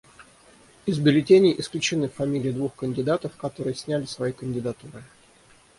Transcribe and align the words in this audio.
Из 0.87 0.97
бюллетеней 0.97 1.53
исключены 1.59 2.09
фамилии 2.09 2.49
двух 2.49 2.73
кандидатов, 2.73 3.35
которые 3.37 3.75
сняли 3.75 4.05
свои 4.05 4.31
кандидатуры. 4.31 5.03